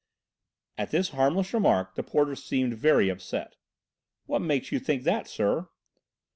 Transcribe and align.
At 0.79 0.89
this 0.89 1.09
harmless 1.09 1.53
remark 1.53 1.93
the 1.93 2.01
porter 2.01 2.35
seemed 2.35 2.73
very 2.75 3.07
upset. 3.07 3.53
"What 4.25 4.41
makes 4.41 4.71
you 4.71 4.79
think 4.79 5.03
that, 5.03 5.27
sir?" 5.27 5.69